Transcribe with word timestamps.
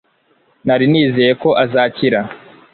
Nari 0.65 0.85
nizeye 0.91 1.31
ko 1.41 1.49
azakira 1.63 2.19